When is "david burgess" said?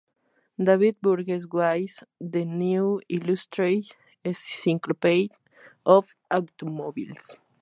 0.57-1.45